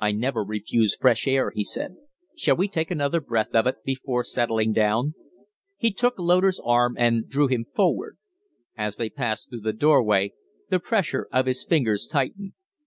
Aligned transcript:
"I 0.00 0.12
never 0.12 0.42
refuse 0.44 0.96
fresh 0.96 1.26
air," 1.28 1.50
he 1.54 1.62
said. 1.62 1.96
"Shall 2.34 2.56
we 2.56 2.68
take 2.68 2.90
another 2.90 3.20
breath 3.20 3.54
of 3.54 3.66
it 3.66 3.84
before 3.84 4.24
settling 4.24 4.72
down?" 4.72 5.12
He 5.76 5.90
took 5.92 6.18
Loder's 6.18 6.58
arm 6.64 6.96
and 6.98 7.28
drew 7.28 7.48
him 7.48 7.66
forward. 7.76 8.16
As 8.78 8.96
they 8.96 9.10
passed 9.10 9.50
through 9.50 9.60
the 9.60 9.74
door 9.74 10.02
way 10.02 10.32
the 10.70 10.80
pressure 10.80 11.28
of 11.30 11.44
his 11.44 11.64
fingers 11.66 12.06
tightened. 12.06 12.54